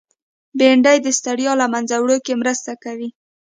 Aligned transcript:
بېنډۍ 0.57 0.97
د 1.03 1.07
ستړیا 1.17 1.51
له 1.61 1.65
منځه 1.73 1.95
وړو 1.99 2.17
کې 2.25 2.33
مرسته 2.41 2.71
کوي 2.83 3.09